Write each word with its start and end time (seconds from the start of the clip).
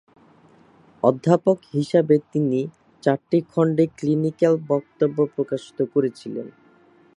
অধ্যাপক 1.03 1.57
হিসাবে 1.73 2.15
তিনি 2.31 2.59
চারটি 3.03 3.39
খণ্ডে 3.51 3.85
ক্লিনিক্যাল 3.97 4.53
বক্তব্য 4.71 5.17
প্রকাশিত 5.35 5.79
করেছিলেন। 5.93 6.47